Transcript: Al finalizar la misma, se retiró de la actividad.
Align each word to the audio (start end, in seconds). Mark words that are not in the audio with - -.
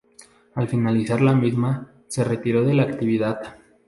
Al 0.55 0.67
finalizar 0.67 1.21
la 1.21 1.35
misma, 1.35 1.93
se 2.07 2.23
retiró 2.23 2.63
de 2.63 2.73
la 2.73 2.81
actividad. 2.81 3.55